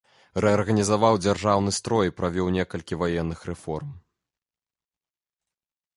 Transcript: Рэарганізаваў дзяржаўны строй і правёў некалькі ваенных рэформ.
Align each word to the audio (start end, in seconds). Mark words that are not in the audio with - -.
Рэарганізаваў 0.43 1.17
дзяржаўны 1.25 1.71
строй 1.79 2.05
і 2.11 2.15
правёў 2.21 2.47
некалькі 2.57 2.99
ваенных 3.03 3.47
рэформ. 3.53 3.95